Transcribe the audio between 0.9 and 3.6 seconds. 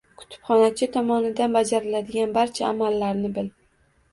tomonidan bajariladigan barcha amallarni bil.